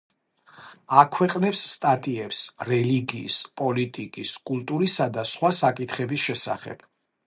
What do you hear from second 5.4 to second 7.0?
საკითხების შესახებ.